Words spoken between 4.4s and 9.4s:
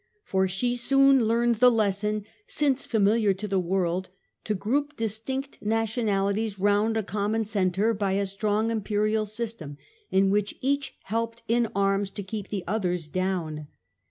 to group distinct nationalities round a common centre by a strong imperial